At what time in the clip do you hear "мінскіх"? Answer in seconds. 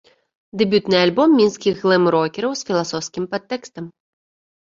1.39-1.75